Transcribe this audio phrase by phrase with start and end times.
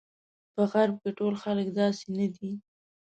[0.53, 2.51] په غرب کې ټول خلک داسې نه دي.